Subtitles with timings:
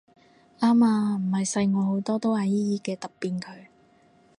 [0.59, 3.67] 啱啊唔係細我好多都嗌姨姨嘅揼扁佢